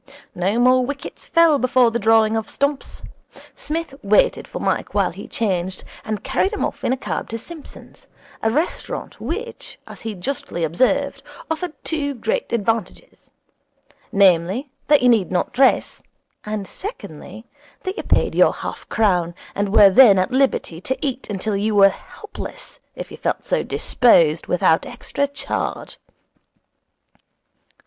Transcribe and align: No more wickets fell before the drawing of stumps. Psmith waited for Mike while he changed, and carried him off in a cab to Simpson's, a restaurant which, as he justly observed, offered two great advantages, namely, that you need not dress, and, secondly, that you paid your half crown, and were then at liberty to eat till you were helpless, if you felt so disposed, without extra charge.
No 0.33 0.57
more 0.57 0.83
wickets 0.83 1.27
fell 1.27 1.59
before 1.59 1.91
the 1.91 1.99
drawing 1.99 2.35
of 2.35 2.49
stumps. 2.49 3.03
Psmith 3.55 3.93
waited 4.01 4.47
for 4.47 4.57
Mike 4.59 4.95
while 4.95 5.11
he 5.11 5.27
changed, 5.27 5.83
and 6.03 6.23
carried 6.23 6.53
him 6.53 6.65
off 6.65 6.83
in 6.83 6.91
a 6.91 6.97
cab 6.97 7.29
to 7.29 7.37
Simpson's, 7.37 8.07
a 8.41 8.49
restaurant 8.49 9.21
which, 9.21 9.77
as 9.85 10.01
he 10.01 10.15
justly 10.15 10.63
observed, 10.63 11.21
offered 11.51 11.73
two 11.83 12.15
great 12.15 12.51
advantages, 12.51 13.29
namely, 14.11 14.71
that 14.87 15.03
you 15.03 15.07
need 15.09 15.31
not 15.31 15.53
dress, 15.53 16.01
and, 16.47 16.67
secondly, 16.67 17.45
that 17.83 17.95
you 17.95 18.01
paid 18.01 18.33
your 18.33 18.53
half 18.53 18.89
crown, 18.89 19.35
and 19.53 19.71
were 19.75 19.91
then 19.91 20.17
at 20.17 20.31
liberty 20.31 20.81
to 20.81 20.97
eat 21.05 21.29
till 21.39 21.55
you 21.55 21.75
were 21.75 21.89
helpless, 21.89 22.79
if 22.95 23.11
you 23.11 23.17
felt 23.17 23.45
so 23.45 23.61
disposed, 23.61 24.47
without 24.47 24.83
extra 24.83 25.27
charge. 25.27 25.99